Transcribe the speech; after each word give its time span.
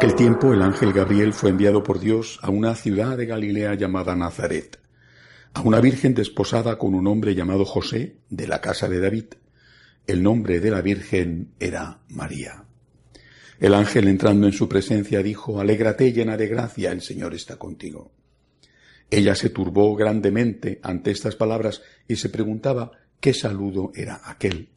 aquel 0.00 0.14
tiempo 0.14 0.54
el 0.54 0.62
ángel 0.62 0.94
Gabriel 0.94 1.34
fue 1.34 1.50
enviado 1.50 1.82
por 1.82 2.00
Dios 2.00 2.38
a 2.40 2.48
una 2.48 2.74
ciudad 2.74 3.18
de 3.18 3.26
Galilea 3.26 3.74
llamada 3.74 4.16
Nazaret, 4.16 4.80
a 5.52 5.60
una 5.60 5.78
virgen 5.78 6.14
desposada 6.14 6.78
con 6.78 6.94
un 6.94 7.06
hombre 7.06 7.34
llamado 7.34 7.66
José, 7.66 8.16
de 8.30 8.48
la 8.48 8.62
casa 8.62 8.88
de 8.88 8.98
David. 8.98 9.26
El 10.06 10.22
nombre 10.22 10.58
de 10.58 10.70
la 10.70 10.80
virgen 10.80 11.52
era 11.60 12.00
María. 12.08 12.64
El 13.58 13.74
ángel 13.74 14.08
entrando 14.08 14.46
en 14.46 14.54
su 14.54 14.70
presencia 14.70 15.22
dijo, 15.22 15.60
Alégrate 15.60 16.14
llena 16.14 16.38
de 16.38 16.48
gracia, 16.48 16.92
el 16.92 17.02
Señor 17.02 17.34
está 17.34 17.56
contigo. 17.56 18.10
Ella 19.10 19.34
se 19.34 19.50
turbó 19.50 19.94
grandemente 19.96 20.80
ante 20.82 21.10
estas 21.10 21.36
palabras 21.36 21.82
y 22.08 22.16
se 22.16 22.30
preguntaba 22.30 22.92
qué 23.20 23.34
saludo 23.34 23.92
era 23.94 24.22
aquel. 24.24 24.70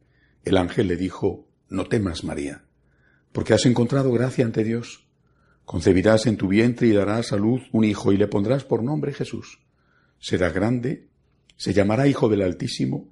El 0.43 0.57
ángel 0.57 0.89
le 0.89 0.97
dijo, 0.97 1.47
No 1.69 1.85
temas, 1.85 2.25
María, 2.25 2.65
porque 3.31 3.53
has 3.53 3.65
encontrado 3.65 4.11
gracia 4.11 4.43
ante 4.43 4.65
Dios. 4.65 5.02
Concebirás 5.65 6.25
en 6.25 6.37
tu 6.37 6.47
vientre 6.47 6.87
y 6.87 6.91
darás 6.91 7.31
a 7.31 7.37
luz 7.37 7.61
un 7.71 7.83
hijo 7.83 8.11
y 8.11 8.17
le 8.17 8.27
pondrás 8.27 8.63
por 8.63 8.83
nombre 8.83 9.13
Jesús. 9.13 9.59
Será 10.19 10.49
grande, 10.49 11.07
se 11.55 11.73
llamará 11.73 12.07
Hijo 12.07 12.29
del 12.29 12.41
Altísimo, 12.41 13.09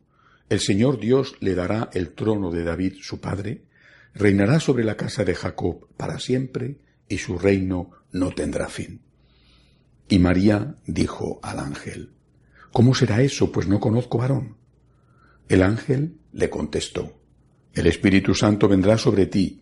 el 0.50 0.60
Señor 0.60 1.00
Dios 1.00 1.36
le 1.40 1.56
dará 1.56 1.90
el 1.94 2.14
trono 2.14 2.52
de 2.52 2.64
David 2.64 2.96
su 3.02 3.22
padre, 3.22 3.64
reinará 4.14 4.60
sobre 4.60 4.84
la 4.84 4.98
casa 4.98 5.24
de 5.24 5.36
Jacob 5.36 5.88
para 5.96 6.20
siempre 6.20 6.80
y 7.08 7.18
su 7.18 7.38
reino 7.38 7.92
no 8.12 8.32
tendrá 8.32 8.68
fin. 8.68 9.02
Y 10.10 10.20
María 10.20 10.76
dijo 10.86 11.40
al 11.42 11.60
ángel, 11.60 12.12
¿Cómo 12.72 12.96
será 12.96 13.22
eso? 13.22 13.52
Pues 13.52 13.68
no 13.68 13.80
conozco 13.80 14.18
varón. 14.18 14.56
El 15.48 15.64
ángel 15.64 16.18
le 16.34 16.50
contestó, 16.50 17.20
El 17.74 17.88
Espíritu 17.88 18.34
Santo 18.34 18.68
vendrá 18.68 18.98
sobre 18.98 19.26
ti, 19.26 19.62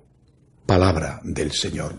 Palabra 0.71 1.19
del 1.25 1.51
Señor. 1.51 1.95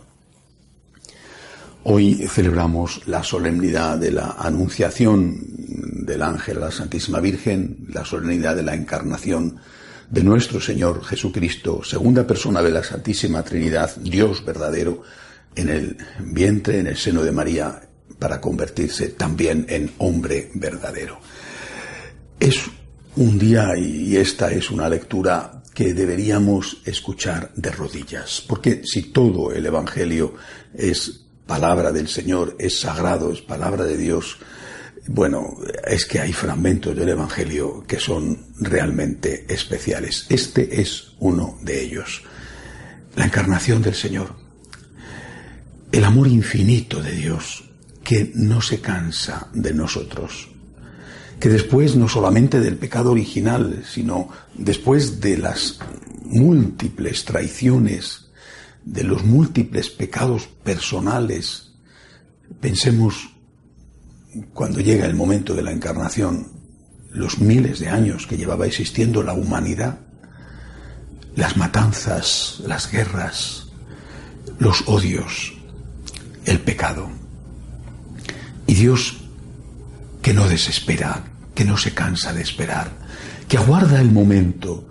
Hoy 1.84 2.26
celebramos 2.26 3.06
la 3.06 3.22
solemnidad 3.22 3.98
de 3.98 4.10
la 4.10 4.36
Anunciación 4.38 5.36
del 6.06 6.22
ángel 6.22 6.56
a 6.56 6.60
la 6.60 6.70
Santísima 6.70 7.20
Virgen, 7.20 7.84
la 7.90 8.02
solemnidad 8.02 8.56
de 8.56 8.62
la 8.62 8.74
Encarnación 8.74 9.58
de 10.08 10.24
nuestro 10.24 10.58
Señor 10.58 11.04
Jesucristo, 11.04 11.84
segunda 11.84 12.26
persona 12.26 12.62
de 12.62 12.70
la 12.70 12.82
Santísima 12.82 13.42
Trinidad, 13.42 13.94
Dios 13.96 14.42
verdadero, 14.42 15.02
en 15.54 15.68
el 15.68 15.98
vientre, 16.20 16.78
en 16.78 16.86
el 16.86 16.96
seno 16.96 17.22
de 17.22 17.32
María, 17.32 17.78
para 18.18 18.40
convertirse 18.40 19.08
también 19.08 19.66
en 19.68 19.92
hombre 19.98 20.50
verdadero. 20.54 21.20
Es 22.40 22.70
un 23.16 23.38
día 23.38 23.76
y 23.76 24.16
esta 24.16 24.50
es 24.50 24.70
una 24.70 24.88
lectura 24.88 25.61
que 25.74 25.94
deberíamos 25.94 26.82
escuchar 26.84 27.52
de 27.54 27.70
rodillas, 27.70 28.44
porque 28.46 28.82
si 28.84 29.04
todo 29.04 29.52
el 29.52 29.64
Evangelio 29.64 30.34
es 30.74 31.22
palabra 31.46 31.92
del 31.92 32.08
Señor, 32.08 32.56
es 32.58 32.80
sagrado, 32.80 33.32
es 33.32 33.40
palabra 33.40 33.84
de 33.84 33.96
Dios, 33.96 34.38
bueno, 35.08 35.56
es 35.84 36.06
que 36.06 36.20
hay 36.20 36.32
fragmentos 36.32 36.94
del 36.94 37.08
Evangelio 37.08 37.84
que 37.86 37.98
son 37.98 38.54
realmente 38.60 39.46
especiales. 39.48 40.26
Este 40.28 40.80
es 40.80 41.14
uno 41.18 41.58
de 41.62 41.82
ellos. 41.82 42.22
La 43.16 43.24
encarnación 43.24 43.82
del 43.82 43.94
Señor. 43.94 44.36
El 45.90 46.04
amor 46.04 46.28
infinito 46.28 47.02
de 47.02 47.12
Dios 47.12 47.64
que 48.04 48.30
no 48.34 48.60
se 48.60 48.80
cansa 48.80 49.48
de 49.52 49.74
nosotros. 49.74 50.51
Que 51.42 51.48
después 51.48 51.96
no 51.96 52.08
solamente 52.08 52.60
del 52.60 52.76
pecado 52.76 53.10
original, 53.10 53.82
sino 53.84 54.28
después 54.54 55.20
de 55.20 55.38
las 55.38 55.80
múltiples 56.24 57.24
traiciones 57.24 58.30
de 58.84 59.02
los 59.02 59.24
múltiples 59.24 59.90
pecados 59.90 60.46
personales, 60.62 61.72
pensemos 62.60 63.30
cuando 64.54 64.78
llega 64.78 65.04
el 65.04 65.16
momento 65.16 65.56
de 65.56 65.62
la 65.62 65.72
encarnación, 65.72 66.46
los 67.10 67.40
miles 67.40 67.80
de 67.80 67.88
años 67.88 68.28
que 68.28 68.36
llevaba 68.36 68.66
existiendo 68.66 69.24
la 69.24 69.32
humanidad, 69.32 69.98
las 71.34 71.56
matanzas, 71.56 72.62
las 72.68 72.88
guerras, 72.88 73.66
los 74.60 74.84
odios, 74.86 75.54
el 76.44 76.60
pecado. 76.60 77.10
Y 78.68 78.74
Dios 78.74 79.16
que 80.22 80.32
no 80.32 80.48
desespera, 80.48 81.24
que 81.54 81.64
no 81.64 81.76
se 81.76 81.92
cansa 81.92 82.32
de 82.32 82.42
esperar, 82.42 82.90
que 83.48 83.58
aguarda 83.58 84.00
el 84.00 84.10
momento, 84.10 84.88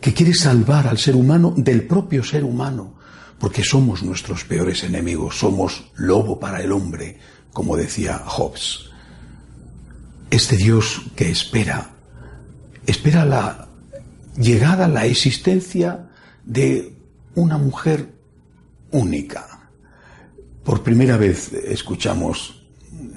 que 0.00 0.12
quiere 0.12 0.34
salvar 0.34 0.86
al 0.86 0.98
ser 0.98 1.16
humano 1.16 1.54
del 1.56 1.86
propio 1.86 2.22
ser 2.22 2.44
humano, 2.44 2.94
porque 3.38 3.64
somos 3.64 4.02
nuestros 4.02 4.44
peores 4.44 4.84
enemigos, 4.84 5.38
somos 5.38 5.90
lobo 5.94 6.38
para 6.38 6.62
el 6.62 6.72
hombre, 6.72 7.18
como 7.52 7.76
decía 7.76 8.18
Hobbes. 8.18 8.90
Este 10.30 10.56
Dios 10.56 11.02
que 11.16 11.30
espera, 11.30 11.90
espera 12.86 13.24
la 13.24 13.68
llegada, 14.36 14.88
la 14.88 15.06
existencia 15.06 16.10
de 16.44 16.96
una 17.34 17.58
mujer 17.58 18.12
única. 18.90 19.68
Por 20.64 20.82
primera 20.82 21.16
vez 21.16 21.52
escuchamos 21.52 22.63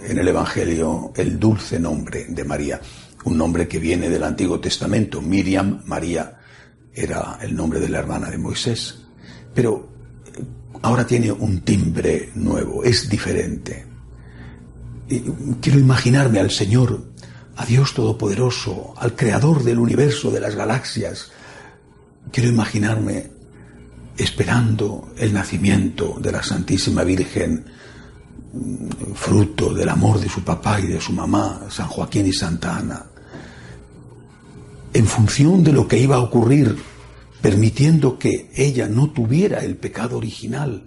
en 0.03 0.17
el 0.17 0.27
Evangelio 0.27 1.11
el 1.15 1.39
dulce 1.39 1.79
nombre 1.79 2.25
de 2.29 2.43
María, 2.43 2.79
un 3.25 3.37
nombre 3.37 3.67
que 3.67 3.79
viene 3.79 4.09
del 4.09 4.23
Antiguo 4.23 4.59
Testamento. 4.59 5.21
Miriam, 5.21 5.81
María, 5.85 6.37
era 6.93 7.37
el 7.41 7.55
nombre 7.55 7.79
de 7.79 7.89
la 7.89 7.99
hermana 7.99 8.29
de 8.29 8.37
Moisés. 8.37 8.99
Pero 9.53 9.89
ahora 10.81 11.05
tiene 11.05 11.31
un 11.31 11.61
timbre 11.61 12.31
nuevo, 12.35 12.83
es 12.83 13.09
diferente. 13.09 13.85
quiero 15.61 15.79
imaginarme 15.79 16.39
al 16.39 16.51
Señor, 16.51 17.11
a 17.55 17.65
Dios 17.65 17.93
Todopoderoso, 17.93 18.93
al 18.97 19.15
Creador 19.15 19.63
del 19.63 19.79
universo, 19.79 20.31
de 20.31 20.39
las 20.39 20.55
galaxias. 20.55 21.31
Quiero 22.31 22.49
imaginarme 22.49 23.31
esperando 24.17 25.11
el 25.17 25.33
nacimiento 25.33 26.17
de 26.19 26.31
la 26.31 26.43
Santísima 26.43 27.03
Virgen, 27.03 27.65
fruto 29.15 29.73
del 29.73 29.89
amor 29.89 30.19
de 30.19 30.29
su 30.29 30.43
papá 30.43 30.79
y 30.79 30.87
de 30.87 31.01
su 31.01 31.13
mamá, 31.13 31.61
San 31.69 31.87
Joaquín 31.87 32.27
y 32.27 32.33
Santa 32.33 32.77
Ana. 32.77 33.05
En 34.93 35.05
función 35.05 35.63
de 35.63 35.73
lo 35.73 35.87
que 35.87 35.99
iba 35.99 36.15
a 36.15 36.21
ocurrir 36.21 36.75
permitiendo 37.41 38.17
que 38.17 38.49
ella 38.55 38.87
no 38.87 39.11
tuviera 39.11 39.59
el 39.59 39.77
pecado 39.77 40.17
original, 40.17 40.83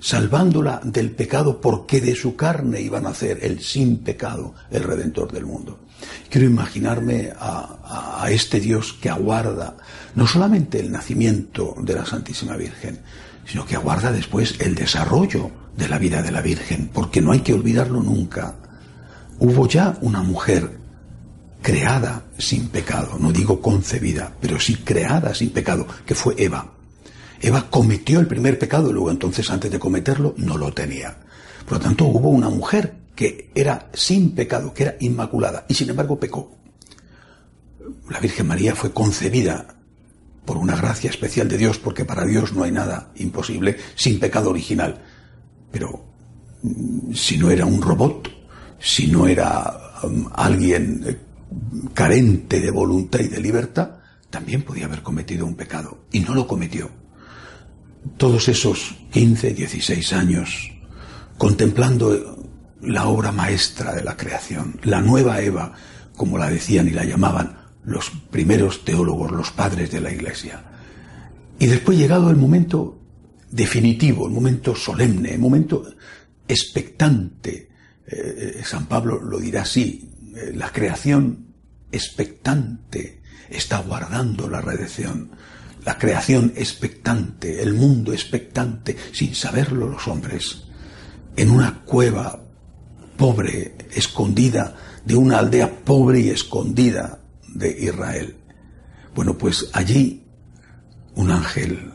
salvándola 0.00 0.80
del 0.84 1.10
pecado 1.12 1.60
porque 1.60 2.00
de 2.00 2.14
su 2.14 2.36
carne 2.36 2.80
iba 2.80 2.98
a 2.98 3.02
nacer 3.02 3.38
el 3.42 3.60
sin 3.60 3.98
pecado, 3.98 4.54
el 4.70 4.82
redentor 4.82 5.32
del 5.32 5.46
mundo. 5.46 5.80
Quiero 6.28 6.46
imaginarme 6.46 7.32
a, 7.38 8.20
a, 8.22 8.30
este 8.30 8.60
Dios 8.60 8.92
que 9.00 9.08
aguarda 9.08 9.76
no 10.14 10.26
solamente 10.26 10.78
el 10.78 10.92
nacimiento 10.92 11.74
de 11.80 11.94
la 11.94 12.04
Santísima 12.04 12.56
Virgen, 12.56 13.00
sino 13.46 13.64
que 13.66 13.76
aguarda 13.76 14.12
después 14.12 14.56
el 14.60 14.74
desarrollo 14.74 15.50
de 15.76 15.88
la 15.88 15.98
vida 15.98 16.22
de 16.22 16.32
la 16.32 16.42
Virgen, 16.42 16.90
porque 16.92 17.20
no 17.20 17.32
hay 17.32 17.40
que 17.40 17.54
olvidarlo 17.54 18.02
nunca. 18.02 18.56
Hubo 19.38 19.66
ya 19.68 19.98
una 20.00 20.22
mujer 20.22 20.78
creada 21.62 22.24
sin 22.38 22.68
pecado, 22.68 23.16
no 23.18 23.32
digo 23.32 23.60
concebida, 23.60 24.34
pero 24.40 24.60
sí 24.60 24.76
creada 24.76 25.34
sin 25.34 25.50
pecado, 25.50 25.86
que 26.06 26.14
fue 26.14 26.34
Eva. 26.38 26.72
Eva 27.40 27.68
cometió 27.70 28.20
el 28.20 28.26
primer 28.26 28.58
pecado 28.58 28.92
luego 28.92 29.10
entonces 29.10 29.50
antes 29.50 29.70
de 29.70 29.78
cometerlo 29.78 30.34
no 30.36 30.56
lo 30.56 30.72
tenía. 30.72 31.16
Por 31.64 31.78
lo 31.78 31.80
tanto 31.80 32.04
hubo 32.04 32.28
una 32.28 32.48
mujer 32.48 32.94
que 33.14 33.50
era 33.54 33.88
sin 33.92 34.34
pecado, 34.34 34.74
que 34.74 34.84
era 34.84 34.96
inmaculada, 35.00 35.64
y 35.68 35.74
sin 35.74 35.90
embargo 35.90 36.18
pecó. 36.18 36.52
La 38.10 38.20
Virgen 38.20 38.46
María 38.46 38.74
fue 38.74 38.92
concebida 38.92 39.74
por 40.44 40.56
una 40.56 40.76
gracia 40.76 41.10
especial 41.10 41.48
de 41.48 41.58
Dios, 41.58 41.78
porque 41.78 42.04
para 42.04 42.24
Dios 42.24 42.52
no 42.52 42.64
hay 42.64 42.72
nada 42.72 43.10
imposible 43.16 43.76
sin 43.94 44.18
pecado 44.18 44.50
original. 44.50 45.02
Pero 45.70 46.04
mm, 46.62 47.12
si 47.14 47.38
no 47.38 47.50
era 47.50 47.66
un 47.66 47.80
robot, 47.80 48.30
si 48.78 49.06
no 49.06 49.26
era 49.26 49.94
um, 50.02 50.28
alguien 50.34 51.02
eh, 51.06 51.16
carente 51.94 52.60
de 52.60 52.70
voluntad 52.70 53.20
y 53.20 53.28
de 53.28 53.40
libertad, 53.40 53.90
también 54.28 54.62
podía 54.62 54.86
haber 54.86 55.02
cometido 55.02 55.46
un 55.46 55.54
pecado 55.54 56.04
y 56.12 56.20
no 56.20 56.34
lo 56.34 56.46
cometió. 56.46 56.90
Todos 58.16 58.48
esos 58.48 58.94
15, 59.12 59.54
16 59.54 60.12
años 60.12 60.70
contemplando 61.38 62.44
la 62.82 63.06
obra 63.06 63.32
maestra 63.32 63.94
de 63.94 64.04
la 64.04 64.16
creación, 64.16 64.78
la 64.82 65.00
nueva 65.00 65.40
Eva, 65.40 65.72
como 66.16 66.36
la 66.36 66.50
decían 66.50 66.86
y 66.88 66.90
la 66.90 67.04
llamaban 67.04 67.63
los 67.84 68.10
primeros 68.30 68.84
teólogos, 68.84 69.30
los 69.30 69.50
padres 69.50 69.90
de 69.90 70.00
la 70.00 70.12
Iglesia. 70.12 70.62
Y 71.58 71.66
después 71.66 71.98
llegado 71.98 72.30
el 72.30 72.36
momento 72.36 73.00
definitivo, 73.50 74.26
el 74.26 74.32
momento 74.32 74.74
solemne, 74.74 75.34
el 75.34 75.38
momento 75.38 75.84
expectante, 76.48 77.70
eh, 78.06 78.62
San 78.64 78.86
Pablo 78.86 79.20
lo 79.20 79.38
dirá 79.38 79.62
así, 79.62 80.10
eh, 80.34 80.52
la 80.54 80.70
creación 80.72 81.54
expectante 81.92 83.22
está 83.48 83.78
guardando 83.78 84.48
la 84.48 84.60
redención. 84.60 85.30
La 85.84 85.98
creación 85.98 86.52
expectante, 86.56 87.62
el 87.62 87.74
mundo 87.74 88.12
expectante, 88.12 88.96
sin 89.12 89.34
saberlo 89.34 89.86
los 89.86 90.08
hombres, 90.08 90.64
en 91.36 91.50
una 91.50 91.82
cueva 91.84 92.42
pobre, 93.16 93.76
escondida, 93.94 94.74
de 95.04 95.14
una 95.14 95.38
aldea 95.38 95.84
pobre 95.84 96.20
y 96.20 96.30
escondida 96.30 97.23
de 97.54 97.70
Israel. 97.80 98.36
Bueno, 99.14 99.38
pues 99.38 99.70
allí 99.72 100.24
un 101.14 101.30
ángel 101.30 101.92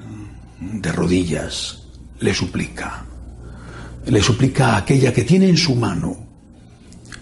de 0.60 0.92
rodillas 0.92 1.84
le 2.20 2.34
suplica, 2.34 3.06
le 4.06 4.22
suplica 4.22 4.74
a 4.74 4.78
aquella 4.78 5.14
que 5.14 5.24
tiene 5.24 5.50
en 5.50 5.58
su 5.58 5.76
mano 5.76 6.18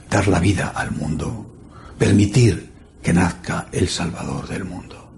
dar 0.09 0.27
la 0.27 0.39
vida 0.39 0.69
al 0.69 0.91
mundo, 0.91 1.55
permitir 1.97 2.71
que 3.01 3.13
nazca 3.13 3.67
el 3.71 3.87
Salvador 3.87 4.47
del 4.47 4.65
mundo. 4.65 5.11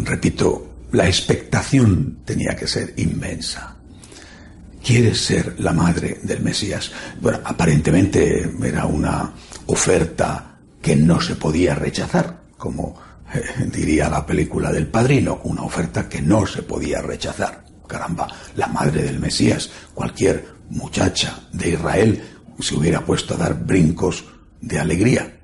Repito, 0.00 0.76
la 0.92 1.06
expectación 1.06 2.18
tenía 2.24 2.54
que 2.56 2.66
ser 2.66 2.94
inmensa. 2.96 3.76
¿Quieres 4.82 5.20
ser 5.20 5.56
la 5.58 5.72
madre 5.72 6.20
del 6.22 6.42
Mesías? 6.42 6.92
Bueno, 7.20 7.40
aparentemente 7.44 8.48
era 8.62 8.86
una 8.86 9.32
oferta 9.66 10.55
que 10.86 10.94
no 10.94 11.20
se 11.20 11.34
podía 11.34 11.74
rechazar, 11.74 12.42
como 12.56 12.94
eh, 13.34 13.42
diría 13.72 14.08
la 14.08 14.24
película 14.24 14.70
del 14.70 14.86
padrino, 14.86 15.40
una 15.42 15.62
oferta 15.62 16.08
que 16.08 16.22
no 16.22 16.46
se 16.46 16.62
podía 16.62 17.02
rechazar. 17.02 17.64
Caramba, 17.88 18.28
la 18.54 18.68
madre 18.68 19.02
del 19.02 19.18
Mesías, 19.18 19.68
cualquier 19.92 20.46
muchacha 20.70 21.40
de 21.52 21.70
Israel 21.70 22.22
se 22.60 22.76
hubiera 22.76 23.04
puesto 23.04 23.34
a 23.34 23.36
dar 23.36 23.64
brincos 23.64 24.26
de 24.60 24.78
alegría. 24.78 25.40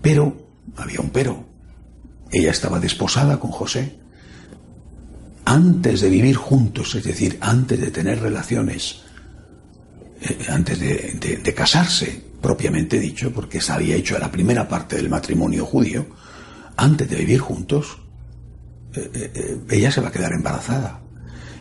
Pero, 0.00 0.34
había 0.78 1.00
un 1.00 1.10
pero. 1.10 1.44
Ella 2.32 2.52
estaba 2.52 2.80
desposada 2.80 3.38
con 3.38 3.50
José. 3.50 3.98
Antes 5.44 6.00
de 6.00 6.08
vivir 6.08 6.36
juntos, 6.36 6.94
es 6.94 7.04
decir, 7.04 7.36
antes 7.42 7.78
de 7.78 7.90
tener 7.90 8.22
relaciones, 8.22 9.02
eh, 10.22 10.46
antes 10.48 10.80
de, 10.80 11.54
casarse, 11.54 12.24
propiamente 12.46 13.00
dicho, 13.00 13.32
porque 13.32 13.60
se 13.60 13.72
había 13.72 13.96
hecho 13.96 14.16
la 14.20 14.30
primera 14.30 14.68
parte 14.68 14.94
del 14.94 15.08
matrimonio 15.08 15.66
judío, 15.66 16.06
antes 16.76 17.10
de 17.10 17.16
vivir 17.16 17.40
juntos, 17.40 17.98
eh, 18.94 19.32
eh, 19.34 19.58
ella 19.68 19.90
se 19.90 20.00
va 20.00 20.10
a 20.10 20.12
quedar 20.12 20.32
embarazada. 20.32 21.02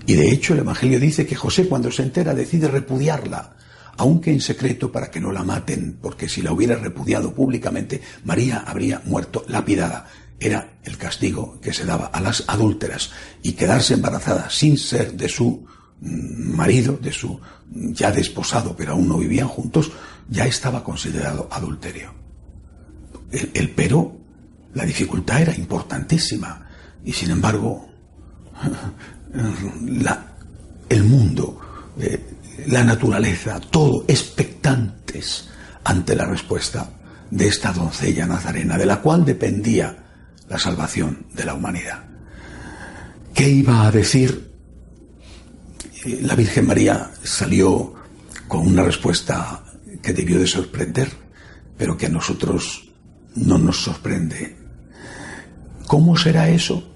Y 0.05 0.13
de 0.13 0.29
hecho 0.29 0.53
el 0.53 0.59
Evangelio 0.59 0.99
dice 0.99 1.25
que 1.25 1.35
José 1.35 1.67
cuando 1.67 1.89
se 1.89 2.03
entera 2.03 2.35
decide 2.35 2.67
repudiarla 2.67 3.55
aunque 3.97 4.29
en 4.29 4.41
secreto 4.41 4.91
para 4.91 5.09
que 5.09 5.19
no 5.21 5.31
la 5.31 5.43
maten, 5.43 5.97
porque 5.99 6.29
si 6.29 6.43
la 6.43 6.51
hubiera 6.51 6.75
repudiado 6.75 7.33
públicamente, 7.33 8.01
María 8.23 8.59
habría 8.59 9.01
muerto 9.05 9.43
lapidada. 9.47 10.05
Era 10.39 10.77
el 10.83 10.97
castigo 10.97 11.59
que 11.61 11.73
se 11.73 11.85
daba 11.85 12.07
a 12.07 12.19
las 12.19 12.43
adúlteras 12.45 13.09
y 13.41 13.53
quedarse 13.53 13.95
embarazada 13.95 14.51
sin 14.51 14.77
ser 14.77 15.13
de 15.13 15.29
su 15.29 15.65
marido, 16.01 16.97
de 17.01 17.11
su 17.11 17.39
ya 17.73 18.11
desposado, 18.11 18.75
pero 18.75 18.93
aún 18.93 19.07
no 19.07 19.17
vivían 19.17 19.47
juntos, 19.47 19.91
ya 20.29 20.45
estaba 20.45 20.83
considerado 20.83 21.47
adulterio. 21.51 22.13
El, 23.31 23.69
pero, 23.71 24.17
la 24.73 24.85
dificultad 24.85 25.41
era 25.41 25.55
importantísima 25.55 26.67
y 27.03 27.13
sin 27.13 27.31
embargo, 27.31 27.87
el 30.89 31.03
mundo 31.03 31.59
eh, 31.99 32.19
la 32.67 32.83
naturaleza, 32.83 33.59
todo 33.59 34.05
expectantes 34.07 35.49
ante 35.83 36.15
la 36.15 36.25
respuesta 36.25 36.89
de 37.29 37.47
esta 37.47 37.73
doncella 37.73 38.25
nazarena, 38.25 38.77
de 38.77 38.85
la 38.85 39.01
cual 39.01 39.25
dependía 39.25 39.97
la 40.47 40.57
salvación 40.57 41.27
de 41.33 41.45
la 41.45 41.53
humanidad. 41.53 42.03
¿Qué 43.33 43.49
iba 43.49 43.85
a 43.85 43.91
decir? 43.91 44.54
La 46.05 46.35
Virgen 46.35 46.67
María 46.67 47.09
salió 47.23 47.95
con 48.47 48.67
una 48.67 48.83
respuesta 48.83 49.63
que 50.03 50.13
debió 50.13 50.39
de 50.39 50.45
sorprender, 50.45 51.09
pero 51.77 51.97
que 51.97 52.05
a 52.05 52.09
nosotros 52.09 52.91
no 53.33 53.57
nos 53.57 53.83
sorprende. 53.83 54.55
¿Cómo 55.87 56.15
será 56.15 56.49
eso? 56.49 56.95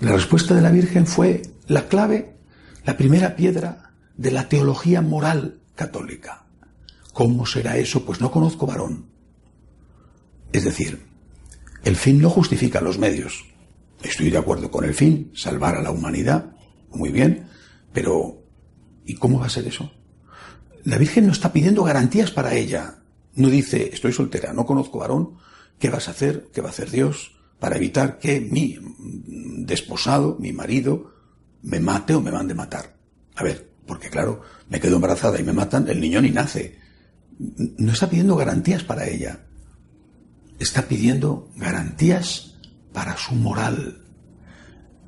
La 0.00 0.12
respuesta 0.12 0.54
de 0.54 0.62
la 0.62 0.72
Virgen 0.72 1.06
fue 1.06 1.42
la 1.68 1.86
clave, 1.86 2.36
la 2.84 2.96
primera 2.96 3.36
piedra 3.36 3.92
de 4.16 4.32
la 4.32 4.48
teología 4.48 5.00
moral 5.00 5.60
católica. 5.76 6.44
¿Cómo 7.12 7.46
será 7.46 7.76
eso? 7.76 8.04
Pues 8.04 8.20
no 8.20 8.32
conozco 8.32 8.66
varón. 8.66 9.06
Es 10.52 10.64
decir, 10.64 11.06
el 11.84 11.94
fin 11.94 12.20
no 12.20 12.30
justifica 12.30 12.80
los 12.80 12.98
medios. 12.98 13.44
Estoy 14.02 14.30
de 14.30 14.38
acuerdo 14.38 14.72
con 14.72 14.84
el 14.84 14.94
fin, 14.94 15.30
salvar 15.36 15.76
a 15.76 15.82
la 15.82 15.92
humanidad, 15.92 16.56
muy 16.90 17.10
bien, 17.10 17.46
pero 17.92 18.42
¿y 19.04 19.14
cómo 19.14 19.40
va 19.40 19.46
a 19.46 19.50
ser 19.50 19.66
eso? 19.66 19.90
La 20.84 20.98
Virgen 20.98 21.26
no 21.26 21.32
está 21.32 21.52
pidiendo 21.52 21.82
garantías 21.82 22.30
para 22.30 22.54
ella. 22.54 22.98
No 23.34 23.48
dice, 23.48 23.90
estoy 23.92 24.12
soltera, 24.12 24.52
no 24.52 24.66
conozco 24.66 24.98
varón, 24.98 25.36
¿qué 25.78 25.90
vas 25.90 26.08
a 26.08 26.12
hacer? 26.12 26.48
¿Qué 26.52 26.60
va 26.60 26.68
a 26.68 26.72
hacer 26.72 26.90
Dios 26.90 27.36
para 27.58 27.76
evitar 27.76 28.18
que 28.18 28.40
mi 28.40 28.78
desposado, 29.64 30.36
mi 30.40 30.52
marido, 30.52 31.14
me 31.62 31.80
mate 31.80 32.14
o 32.14 32.20
me 32.20 32.32
mande 32.32 32.54
matar? 32.54 32.96
A 33.36 33.42
ver, 33.42 33.70
porque 33.86 34.10
claro, 34.10 34.42
me 34.68 34.80
quedo 34.80 34.96
embarazada 34.96 35.40
y 35.40 35.44
me 35.44 35.52
matan, 35.52 35.88
el 35.88 36.00
niño 36.00 36.20
ni 36.20 36.30
nace. 36.30 36.78
No 37.38 37.92
está 37.92 38.10
pidiendo 38.10 38.36
garantías 38.36 38.82
para 38.82 39.06
ella, 39.06 39.46
está 40.58 40.88
pidiendo 40.88 41.50
garantías 41.56 42.56
para 42.92 43.16
su 43.16 43.34
moral. 43.34 44.04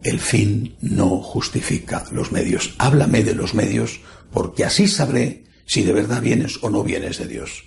El 0.03 0.19
fin 0.19 0.77
no 0.81 1.19
justifica 1.19 2.07
los 2.13 2.33
medios. 2.33 2.75
Háblame 2.79 3.23
de 3.23 3.35
los 3.35 3.55
medios 3.55 4.01
porque 4.33 4.65
así 4.65 4.89
sabré 4.89 5.45
si 5.67 5.83
de 5.83 5.93
verdad 5.93 6.23
vienes 6.23 6.59
o 6.63 6.71
no 6.71 6.83
vienes 6.83 7.19
de 7.19 7.27
Dios. 7.27 7.65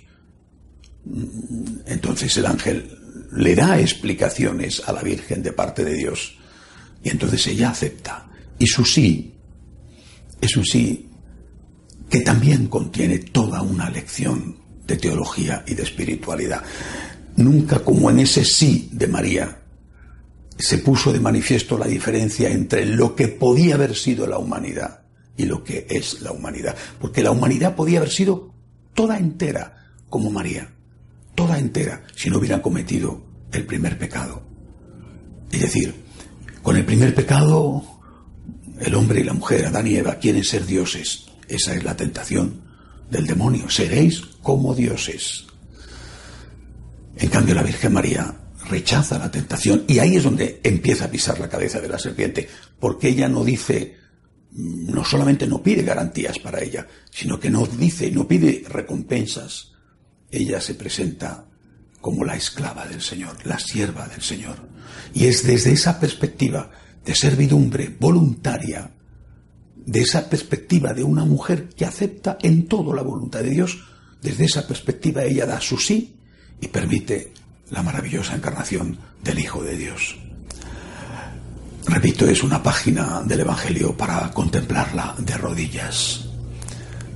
Entonces 1.86 2.36
el 2.36 2.46
ángel 2.46 2.98
le 3.32 3.54
da 3.54 3.80
explicaciones 3.80 4.82
a 4.86 4.92
la 4.92 5.02
Virgen 5.02 5.42
de 5.42 5.52
parte 5.52 5.84
de 5.84 5.94
Dios 5.94 6.36
y 7.02 7.10
entonces 7.10 7.46
ella 7.46 7.70
acepta. 7.70 8.28
Y 8.58 8.66
su 8.66 8.84
sí 8.84 9.34
es 10.40 10.56
un 10.56 10.64
sí 10.64 11.08
que 12.10 12.20
también 12.20 12.66
contiene 12.66 13.18
toda 13.18 13.62
una 13.62 13.90
lección 13.90 14.56
de 14.86 14.96
teología 14.96 15.64
y 15.66 15.74
de 15.74 15.82
espiritualidad. 15.82 16.62
Nunca 17.36 17.80
como 17.80 18.10
en 18.10 18.20
ese 18.20 18.44
sí 18.44 18.88
de 18.92 19.08
María 19.08 19.63
se 20.58 20.78
puso 20.78 21.12
de 21.12 21.20
manifiesto 21.20 21.76
la 21.78 21.86
diferencia 21.86 22.50
entre 22.50 22.86
lo 22.86 23.14
que 23.14 23.28
podía 23.28 23.74
haber 23.74 23.94
sido 23.94 24.26
la 24.26 24.38
humanidad 24.38 25.02
y 25.36 25.46
lo 25.46 25.64
que 25.64 25.86
es 25.88 26.20
la 26.20 26.32
humanidad. 26.32 26.76
Porque 27.00 27.22
la 27.22 27.30
humanidad 27.30 27.74
podía 27.74 27.98
haber 27.98 28.10
sido 28.10 28.54
toda 28.94 29.18
entera 29.18 29.90
como 30.08 30.30
María, 30.30 30.72
toda 31.34 31.58
entera, 31.58 32.04
si 32.14 32.30
no 32.30 32.38
hubieran 32.38 32.60
cometido 32.60 33.24
el 33.52 33.66
primer 33.66 33.98
pecado. 33.98 34.42
Es 35.50 35.60
decir, 35.60 35.94
con 36.62 36.76
el 36.76 36.84
primer 36.84 37.14
pecado 37.14 37.84
el 38.80 38.94
hombre 38.94 39.20
y 39.20 39.24
la 39.24 39.34
mujer, 39.34 39.66
Adán 39.66 39.86
y 39.86 39.96
Eva, 39.96 40.16
quieren 40.16 40.44
ser 40.44 40.66
dioses. 40.66 41.26
Esa 41.48 41.74
es 41.74 41.84
la 41.84 41.96
tentación 41.96 42.62
del 43.10 43.26
demonio. 43.26 43.70
Seréis 43.70 44.20
como 44.42 44.74
dioses. 44.74 45.46
En 47.16 47.28
cambio, 47.28 47.54
la 47.54 47.62
Virgen 47.62 47.92
María 47.92 48.34
rechaza 48.68 49.18
la 49.18 49.30
tentación 49.30 49.84
y 49.86 49.98
ahí 49.98 50.16
es 50.16 50.24
donde 50.24 50.60
empieza 50.62 51.06
a 51.06 51.10
pisar 51.10 51.38
la 51.38 51.48
cabeza 51.48 51.80
de 51.80 51.88
la 51.88 51.98
serpiente, 51.98 52.48
porque 52.78 53.08
ella 53.08 53.28
no 53.28 53.44
dice, 53.44 53.96
no 54.52 55.04
solamente 55.04 55.46
no 55.46 55.62
pide 55.62 55.82
garantías 55.82 56.38
para 56.38 56.62
ella, 56.62 56.86
sino 57.10 57.38
que 57.38 57.50
no 57.50 57.66
dice, 57.66 58.10
no 58.10 58.26
pide 58.26 58.64
recompensas. 58.68 59.72
Ella 60.30 60.60
se 60.60 60.74
presenta 60.74 61.46
como 62.00 62.24
la 62.24 62.36
esclava 62.36 62.86
del 62.86 63.00
Señor, 63.00 63.36
la 63.46 63.58
sierva 63.58 64.06
del 64.08 64.22
Señor. 64.22 64.68
Y 65.12 65.26
es 65.26 65.46
desde 65.46 65.72
esa 65.72 65.98
perspectiva 65.98 66.70
de 67.04 67.14
servidumbre 67.14 67.94
voluntaria, 67.98 68.90
de 69.86 70.00
esa 70.00 70.28
perspectiva 70.28 70.94
de 70.94 71.02
una 71.02 71.24
mujer 71.24 71.68
que 71.68 71.84
acepta 71.84 72.38
en 72.42 72.66
todo 72.66 72.94
la 72.94 73.02
voluntad 73.02 73.42
de 73.42 73.50
Dios, 73.50 73.84
desde 74.22 74.44
esa 74.44 74.66
perspectiva 74.66 75.24
ella 75.24 75.46
da 75.46 75.60
su 75.60 75.76
sí 75.78 76.16
y 76.60 76.68
permite 76.68 77.32
la 77.74 77.82
maravillosa 77.82 78.36
encarnación 78.36 78.96
del 79.22 79.40
Hijo 79.40 79.62
de 79.62 79.76
Dios. 79.76 80.16
Repito, 81.86 82.26
es 82.26 82.42
una 82.44 82.62
página 82.62 83.20
del 83.24 83.40
Evangelio 83.40 83.96
para 83.96 84.30
contemplarla 84.30 85.16
de 85.18 85.36
rodillas. 85.36 86.26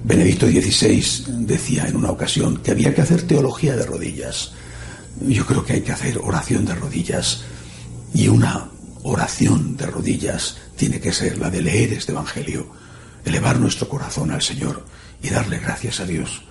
Benedicto 0.02 0.46
XVI 0.46 1.46
decía 1.46 1.86
en 1.86 1.96
una 1.96 2.10
ocasión 2.10 2.56
que 2.58 2.72
había 2.72 2.92
que 2.92 3.02
hacer 3.02 3.22
teología 3.22 3.76
de 3.76 3.86
rodillas. 3.86 4.52
Yo 5.20 5.46
creo 5.46 5.64
que 5.64 5.74
hay 5.74 5.80
que 5.80 5.92
hacer 5.92 6.18
oración 6.18 6.64
de 6.64 6.74
rodillas. 6.74 7.44
Y 8.12 8.26
una 8.28 8.68
oración 9.04 9.76
de 9.76 9.86
rodillas 9.86 10.58
tiene 10.76 10.98
que 10.98 11.12
ser 11.12 11.38
la 11.38 11.50
de 11.50 11.62
leer 11.62 11.92
este 11.92 12.12
Evangelio, 12.12 12.68
elevar 13.24 13.60
nuestro 13.60 13.88
corazón 13.88 14.32
al 14.32 14.42
Señor 14.42 14.84
y 15.22 15.30
darle 15.30 15.58
gracias 15.60 16.00
a 16.00 16.04
Dios. 16.04 16.42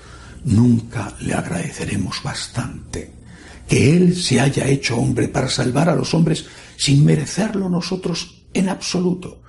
Nunca 0.45 1.13
le 1.19 1.33
agradeceremos 1.33 2.21
bastante 2.23 3.16
que 3.67 3.95
Él 3.95 4.15
se 4.15 4.39
haya 4.39 4.67
hecho 4.67 4.97
hombre 4.97 5.27
para 5.27 5.50
salvar 5.50 5.89
a 5.89 5.95
los 5.95 6.13
hombres 6.13 6.45
sin 6.77 7.05
merecerlo 7.05 7.69
nosotros 7.69 8.45
en 8.53 8.69
absoluto. 8.69 9.41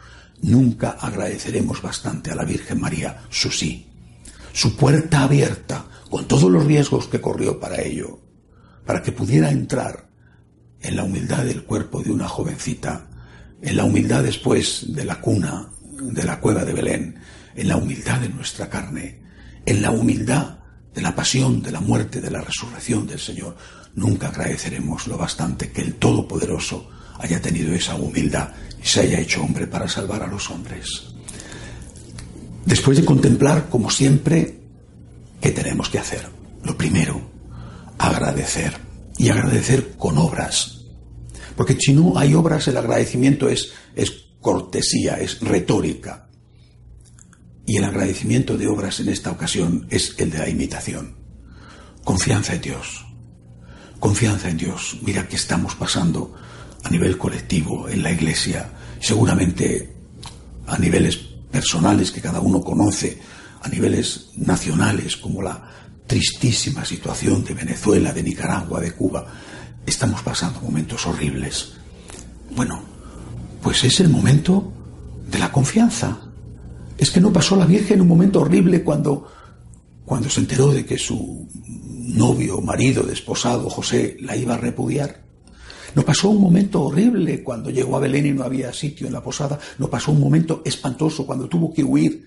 Nunca 0.43 0.91
agradeceremos 0.91 1.83
bastante 1.83 2.31
a 2.31 2.35
la 2.35 2.45
Virgen 2.45 2.81
María 2.81 3.23
su 3.31 3.51
sí, 3.51 3.87
su 4.53 4.77
puerta 4.77 5.23
abierta, 5.23 5.87
con 6.11 6.27
todos 6.27 6.51
los 6.51 6.65
riesgos 6.65 7.07
que 7.07 7.21
corrió 7.21 7.61
para 7.61 7.83
ello, 7.83 8.21
para 8.87 9.03
que 9.03 9.13
pudiera 9.13 9.51
entrar 9.51 10.09
en 10.81 10.97
la 10.97 11.05
humildad 11.05 11.45
del 11.45 11.65
cuerpo 11.65 12.03
de 12.03 12.13
una 12.13 12.29
jovencita, 12.29 13.07
en 13.61 13.77
la 13.77 13.85
humildad 13.85 14.23
después 14.23 14.87
de 14.89 15.05
la 15.05 15.21
cuna, 15.21 15.69
de 16.01 16.25
la 16.25 16.41
cueva 16.41 16.65
de 16.65 16.73
Belén, 16.73 17.21
en 17.55 17.69
la 17.69 17.77
humildad 17.77 18.21
de 18.21 18.29
nuestra 18.29 18.69
carne, 18.71 19.21
en 19.67 19.83
la 19.83 19.91
humildad 19.91 20.59
de 20.95 21.03
la 21.03 21.15
pasión, 21.15 21.63
de 21.63 21.73
la 21.73 21.81
muerte, 21.81 22.21
de 22.21 22.31
la 22.31 22.41
resurrección 22.41 23.07
del 23.07 23.19
Señor. 23.19 23.57
Nunca 23.95 24.29
agradeceremos 24.29 25.07
lo 25.07 25.19
bastante 25.19 25.71
que 25.71 25.83
el 25.83 25.95
Todopoderoso 25.95 26.89
haya 27.19 27.41
tenido 27.41 27.75
esa 27.75 27.97
humildad 27.97 28.51
y 28.83 28.87
se 28.87 29.01
haya 29.01 29.21
hecho 29.21 29.43
hombre 29.43 29.67
para 29.67 29.89
salvar 29.89 30.23
a 30.23 30.27
los 30.27 30.51
hombres. 30.51 31.09
Después 32.65 32.99
de 32.99 33.05
contemplar, 33.05 33.69
como 33.69 33.91
siempre, 33.91 34.61
¿qué 35.41 35.51
tenemos 35.51 35.89
que 35.89 35.99
hacer? 35.99 36.29
Lo 36.65 36.77
primero, 36.77 37.21
agradecer. 37.99 38.77
Y 39.17 39.31
agradecer 39.31 39.97
con 39.97 40.17
obras. 40.17 40.85
Porque 41.57 41.77
si 41.81 41.93
no 41.93 42.17
hay 42.17 42.35
obras, 42.35 42.69
el 42.69 42.77
agradecimiento 42.77 43.49
es, 43.49 43.73
es 43.97 44.13
cortesía, 44.41 45.15
es 45.17 45.41
retórica. 45.41 46.29
Y 47.67 47.79
el 47.79 47.85
agradecimiento 47.85 48.57
de 48.57 48.69
obras 48.69 49.01
en 49.01 49.09
esta 49.09 49.33
ocasión 49.33 49.89
es 49.91 50.15
el 50.19 50.31
de 50.31 50.39
la 50.39 50.49
imitación. 50.49 51.17
Confianza 52.05 52.55
en 52.55 52.61
Dios. 52.61 53.08
Confianza 53.99 54.49
en 54.49 54.57
Dios. 54.57 54.99
Mira 55.03 55.27
que 55.27 55.37
estamos 55.37 55.75
pasando 55.75 56.35
a 56.85 56.91
nivel 56.91 57.19
colectivo 57.19 57.89
en 57.89 58.03
la 58.03 58.13
iglesia, 58.13 58.71
seguramente 59.01 59.93
a 60.67 60.79
niveles 60.79 61.17
personales 61.51 62.11
que 62.11 62.21
cada 62.21 62.41
uno 62.41 62.61
conoce, 62.61 63.19
a 63.61 63.69
niveles 63.69 64.31
nacionales 64.37 65.17
como 65.17 65.43
la 65.43 65.69
tristísima 66.07 66.85
situación 66.85 67.45
de 67.45 67.55
Venezuela, 67.55 68.13
de 68.13 68.23
Nicaragua, 68.23 68.81
de 68.81 68.93
Cuba. 68.93 69.27
Estamos 69.85 70.23
pasando 70.23 70.61
momentos 70.61 71.07
horribles. 71.07 71.73
Bueno, 72.55 72.83
pues 73.63 73.85
es 73.85 74.01
el 74.01 74.09
momento 74.09 74.73
de 75.29 75.39
la 75.39 75.51
confianza. 75.51 76.21
Es 76.97 77.11
que 77.11 77.21
no 77.21 77.33
pasó 77.33 77.57
la 77.57 77.67
Virgen 77.67 78.01
un 78.01 78.09
momento 78.09 78.41
horrible 78.41 78.83
cuando, 78.83 79.31
cuando 80.05 80.31
se 80.31 80.41
enteró 80.41 80.73
de 80.73 80.85
que 80.85 80.99
su 80.99 81.49
novio, 82.17 82.61
marido, 82.61 83.03
desposado, 83.03 83.69
José, 83.69 84.17
la 84.21 84.37
iba 84.37 84.55
a 84.55 84.59
repudiar. 84.59 85.23
No 85.95 86.03
pasó 86.03 86.31
un 86.31 86.41
momento 86.41 86.83
horrible 86.83 87.43
cuando 87.43 87.71
llegó 87.71 87.97
a 87.97 88.01
Belén 88.01 88.27
y 88.27 88.33
no 88.33 88.45
había 88.45 88.73
sitio 88.73 89.07
en 89.07 89.13
la 89.13 89.23
posada. 89.23 89.59
No 89.79 89.89
pasó 89.89 90.13
un 90.13 90.21
momento 90.21 90.63
espantoso 90.65 91.27
cuando 91.27 91.49
tuvo 91.49 91.73
que 91.73 91.85
huir 91.85 92.25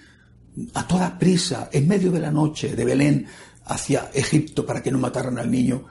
a 0.73 0.88
toda 0.88 1.17
prisa, 1.17 1.69
en 1.71 1.88
medio 1.88 2.11
de 2.11 2.19
la 2.19 2.31
noche, 2.31 2.75
de 2.75 2.85
Belén 2.85 3.27
hacia 3.65 4.09
Egipto 4.13 4.65
para 4.65 4.81
que 4.81 4.91
no 4.91 4.97
mataran 4.97 5.38
al 5.38 5.50
niño. 5.50 5.85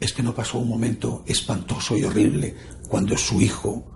Es 0.00 0.12
que 0.12 0.22
no 0.22 0.34
pasó 0.34 0.58
un 0.58 0.68
momento 0.68 1.24
espantoso 1.26 1.96
y 1.96 2.04
horrible 2.04 2.54
cuando 2.88 3.16
su 3.16 3.40
hijo 3.40 3.86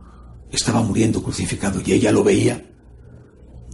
estaba 0.53 0.83
muriendo 0.83 1.23
crucificado 1.23 1.81
y 1.85 1.93
ella 1.93 2.13
lo 2.13 2.23
veía. 2.23 2.63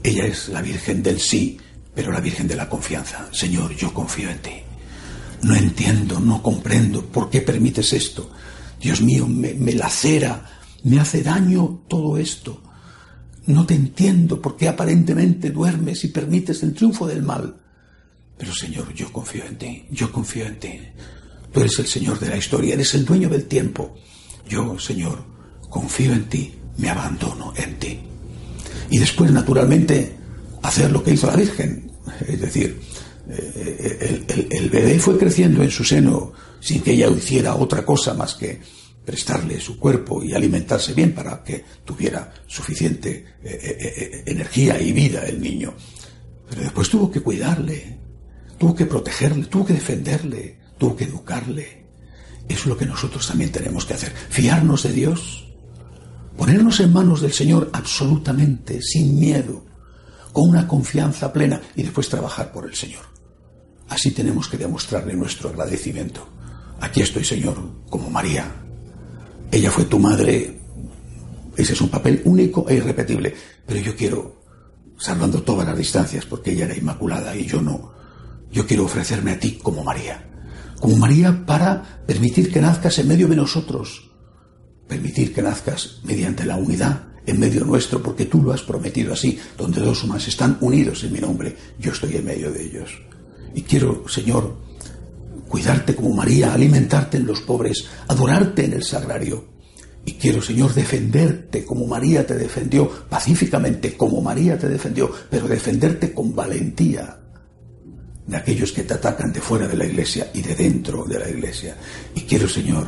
Ella 0.02 0.24
es 0.24 0.48
la 0.48 0.62
Virgen 0.62 1.02
del 1.02 1.20
sí, 1.20 1.58
pero 1.94 2.12
la 2.12 2.20
Virgen 2.20 2.46
de 2.46 2.56
la 2.56 2.68
confianza. 2.68 3.28
Señor, 3.32 3.74
yo 3.74 3.92
confío 3.92 4.30
en 4.30 4.38
ti. 4.38 4.69
No 5.42 5.54
entiendo, 5.54 6.20
no 6.20 6.42
comprendo 6.42 7.04
por 7.06 7.30
qué 7.30 7.40
permites 7.40 7.92
esto. 7.92 8.30
Dios 8.80 9.00
mío, 9.00 9.26
me, 9.26 9.54
lacera, 9.72 10.44
me 10.84 11.00
hace 11.00 11.22
daño 11.22 11.82
todo 11.88 12.16
esto. 12.18 12.62
No 13.46 13.66
te 13.66 13.74
entiendo 13.74 14.40
por 14.40 14.56
qué 14.56 14.68
aparentemente 14.68 15.50
duermes 15.50 16.04
y 16.04 16.08
permites 16.08 16.62
el 16.62 16.74
triunfo 16.74 17.06
del 17.06 17.22
mal. 17.22 17.56
Pero 18.36 18.54
Señor, 18.54 18.94
yo 18.94 19.12
confío 19.12 19.44
en 19.44 19.58
ti, 19.58 19.84
yo 19.90 20.10
confío 20.12 20.46
en 20.46 20.58
ti. 20.58 20.80
Tú 21.52 21.60
eres 21.60 21.78
el 21.78 21.86
Señor 21.86 22.18
de 22.18 22.28
la 22.28 22.36
historia, 22.36 22.74
eres 22.74 22.94
el 22.94 23.04
dueño 23.04 23.28
del 23.28 23.46
tiempo. 23.46 23.96
Yo, 24.48 24.78
Señor, 24.78 25.24
confío 25.68 26.12
en 26.12 26.24
ti, 26.28 26.54
me 26.78 26.88
abandono 26.88 27.52
en 27.56 27.78
ti. 27.78 28.00
Y 28.90 28.98
después, 28.98 29.30
naturalmente, 29.30 30.16
hacer 30.62 30.90
lo 30.90 31.02
que 31.02 31.12
hizo 31.12 31.26
la 31.26 31.36
Virgen. 31.36 31.90
Es 32.26 32.40
decir, 32.40 32.80
el, 33.30 34.70
bebé 34.70 34.98
fue 34.98 35.18
creciendo 35.18 35.62
en 35.62 35.70
su 35.70 35.84
seno 35.84 36.32
sin 36.60 36.82
que 36.82 36.92
ella 36.92 37.08
hiciera 37.08 37.54
otra 37.54 37.84
cosa 37.84 38.14
más 38.14 38.34
que 38.34 38.60
prestarle 39.04 39.60
su 39.60 39.78
cuerpo 39.78 40.22
y 40.22 40.34
alimentarse 40.34 40.94
bien 40.94 41.12
para 41.12 41.42
que 41.42 41.64
tuviera 41.84 42.32
suficiente 42.46 43.10
eh, 43.42 43.58
eh, 43.62 43.78
eh, 43.80 44.22
energía 44.26 44.80
y 44.80 44.92
vida 44.92 45.26
el 45.26 45.40
niño. 45.40 45.74
Pero 46.48 46.62
después 46.62 46.88
tuvo 46.88 47.10
que 47.10 47.20
cuidarle, 47.20 47.98
tuvo 48.58 48.74
que 48.74 48.86
protegerle, 48.86 49.46
tuvo 49.46 49.66
que 49.66 49.74
defenderle, 49.74 50.58
tuvo 50.78 50.96
que 50.96 51.04
educarle. 51.04 51.86
Es 52.48 52.66
lo 52.66 52.76
que 52.76 52.86
nosotros 52.86 53.26
también 53.26 53.52
tenemos 53.52 53.84
que 53.84 53.94
hacer. 53.94 54.12
Fiarnos 54.12 54.82
de 54.82 54.92
Dios, 54.92 55.48
ponernos 56.36 56.80
en 56.80 56.92
manos 56.92 57.20
del 57.20 57.32
Señor 57.32 57.70
absolutamente, 57.72 58.82
sin 58.82 59.18
miedo, 59.18 59.64
con 60.32 60.48
una 60.48 60.66
confianza 60.66 61.32
plena 61.32 61.60
y 61.76 61.82
después 61.82 62.08
trabajar 62.08 62.52
por 62.52 62.66
el 62.66 62.74
Señor. 62.74 63.19
Así 63.90 64.12
tenemos 64.12 64.48
que 64.48 64.56
demostrarle 64.56 65.14
nuestro 65.14 65.50
agradecimiento. 65.50 66.26
Aquí 66.80 67.02
estoy, 67.02 67.24
Señor, 67.24 67.56
como 67.90 68.08
María. 68.08 68.46
Ella 69.50 69.70
fue 69.72 69.84
tu 69.84 69.98
madre. 69.98 70.60
Ese 71.56 71.72
es 71.72 71.80
un 71.80 71.88
papel 71.88 72.22
único 72.24 72.66
e 72.68 72.76
irrepetible. 72.76 73.34
Pero 73.66 73.80
yo 73.80 73.96
quiero, 73.96 74.42
salvando 74.96 75.42
todas 75.42 75.66
las 75.66 75.76
distancias, 75.76 76.24
porque 76.24 76.52
ella 76.52 76.66
era 76.66 76.76
inmaculada 76.76 77.34
y 77.34 77.44
yo 77.46 77.60
no, 77.60 77.92
yo 78.52 78.64
quiero 78.64 78.84
ofrecerme 78.84 79.32
a 79.32 79.40
ti 79.40 79.58
como 79.60 79.82
María. 79.82 80.24
Como 80.78 80.96
María 80.96 81.44
para 81.44 82.00
permitir 82.06 82.52
que 82.52 82.60
nazcas 82.60 82.96
en 83.00 83.08
medio 83.08 83.26
de 83.26 83.36
nosotros. 83.36 84.08
Permitir 84.86 85.34
que 85.34 85.42
nazcas 85.42 85.98
mediante 86.04 86.44
la 86.44 86.56
unidad 86.56 87.08
en 87.26 87.40
medio 87.40 87.64
nuestro, 87.64 88.00
porque 88.00 88.26
tú 88.26 88.40
lo 88.40 88.52
has 88.52 88.62
prometido 88.62 89.12
así, 89.12 89.38
donde 89.58 89.80
dos 89.80 90.04
o 90.04 90.06
más 90.06 90.26
están 90.28 90.58
unidos 90.60 91.02
en 91.02 91.12
mi 91.12 91.18
nombre, 91.18 91.56
yo 91.78 91.90
estoy 91.90 92.16
en 92.16 92.24
medio 92.24 92.52
de 92.52 92.64
ellos. 92.64 93.09
Y 93.54 93.62
quiero, 93.62 94.08
Señor, 94.08 94.56
cuidarte 95.48 95.94
como 95.94 96.14
María, 96.14 96.54
alimentarte 96.54 97.16
en 97.16 97.26
los 97.26 97.40
pobres, 97.40 97.86
adorarte 98.08 98.64
en 98.64 98.74
el 98.74 98.84
sagrario. 98.84 99.44
Y 100.04 100.14
quiero, 100.14 100.40
Señor, 100.40 100.72
defenderte 100.72 101.64
como 101.64 101.86
María 101.86 102.26
te 102.26 102.34
defendió, 102.34 102.88
pacíficamente 103.08 103.96
como 103.96 104.22
María 104.22 104.58
te 104.58 104.68
defendió, 104.68 105.10
pero 105.28 105.46
defenderte 105.46 106.14
con 106.14 106.34
valentía 106.34 107.18
de 108.26 108.36
aquellos 108.36 108.72
que 108.72 108.84
te 108.84 108.94
atacan 108.94 109.32
de 109.32 109.40
fuera 109.40 109.66
de 109.66 109.76
la 109.76 109.84
iglesia 109.84 110.30
y 110.32 110.40
de 110.40 110.54
dentro 110.54 111.04
de 111.04 111.18
la 111.18 111.28
iglesia. 111.28 111.76
Y 112.14 112.22
quiero, 112.22 112.48
Señor, 112.48 112.86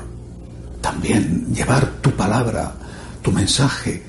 también 0.80 1.52
llevar 1.52 2.00
tu 2.00 2.12
palabra, 2.12 2.74
tu 3.22 3.32
mensaje 3.32 4.02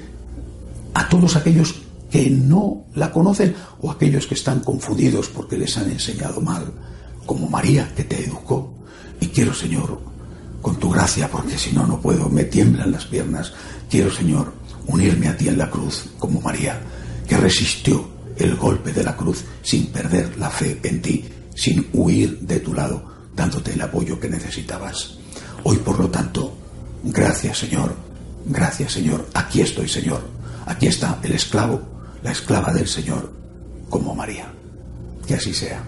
a 0.94 1.10
todos 1.10 1.36
aquellos 1.36 1.83
que 2.14 2.30
no 2.30 2.86
la 2.94 3.12
conocen 3.12 3.56
o 3.82 3.90
aquellos 3.90 4.28
que 4.28 4.36
están 4.36 4.60
confundidos 4.60 5.30
porque 5.30 5.58
les 5.58 5.76
han 5.80 5.90
enseñado 5.90 6.42
mal 6.42 6.72
como 7.26 7.50
María 7.50 7.92
que 7.96 8.04
te 8.04 8.24
educó. 8.24 8.72
Y 9.20 9.30
quiero, 9.30 9.52
Señor, 9.52 10.00
con 10.62 10.76
tu 10.76 10.92
gracia, 10.92 11.28
porque 11.28 11.58
si 11.58 11.72
no, 11.72 11.88
no 11.88 12.00
puedo, 12.00 12.30
me 12.30 12.44
tiemblan 12.44 12.92
las 12.92 13.06
piernas, 13.06 13.52
quiero, 13.90 14.12
Señor, 14.12 14.54
unirme 14.86 15.28
a 15.28 15.36
ti 15.36 15.48
en 15.48 15.58
la 15.58 15.72
cruz, 15.72 16.06
como 16.20 16.40
María, 16.40 16.80
que 17.28 17.36
resistió 17.36 18.08
el 18.38 18.58
golpe 18.58 18.94
de 18.94 19.04
la 19.04 19.18
cruz 19.18 19.44
sin 19.64 19.88
perder 19.88 20.38
la 20.38 20.52
fe 20.52 20.80
en 20.84 21.02
ti, 21.02 21.26
sin 21.56 21.90
huir 21.94 22.42
de 22.42 22.60
tu 22.60 22.76
lado, 22.76 23.04
dándote 23.36 23.74
el 23.74 23.82
apoyo 23.82 24.20
que 24.20 24.30
necesitabas. 24.30 25.18
Hoy, 25.64 25.78
por 25.78 26.00
lo 26.00 26.10
tanto, 26.12 26.56
gracias, 27.06 27.58
Señor, 27.58 27.96
gracias, 28.46 28.92
Señor, 28.92 29.28
aquí 29.34 29.62
estoy, 29.62 29.90
Señor, 29.90 30.22
aquí 30.68 30.86
está 30.86 31.20
el 31.24 31.32
esclavo, 31.32 31.93
la 32.24 32.32
esclava 32.32 32.74
del 32.74 32.88
Señor, 32.88 33.32
como 33.90 34.16
María. 34.16 34.52
Que 35.28 35.36
así 35.36 35.54
sea. 35.54 35.84